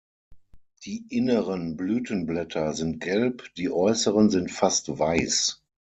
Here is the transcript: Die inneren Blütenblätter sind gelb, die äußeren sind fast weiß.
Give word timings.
Die 0.83 1.05
inneren 1.15 1.77
Blütenblätter 1.77 2.73
sind 2.73 3.01
gelb, 3.01 3.53
die 3.57 3.69
äußeren 3.69 4.31
sind 4.31 4.49
fast 4.49 4.97
weiß. 4.97 5.61